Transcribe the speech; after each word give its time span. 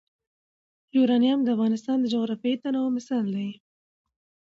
یورانیم 0.95 1.39
د 1.43 1.47
افغانستان 1.55 1.97
د 2.01 2.05
جغرافیوي 2.13 2.57
تنوع 2.63 2.89
مثال 2.97 3.25
دی. 3.35 3.49